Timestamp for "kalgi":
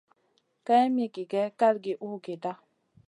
1.59-1.93